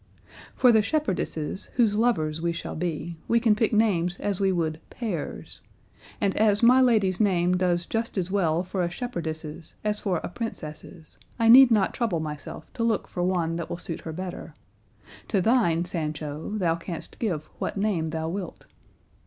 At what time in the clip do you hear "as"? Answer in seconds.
4.19-4.39, 6.37-6.63, 8.17-8.31, 9.83-9.99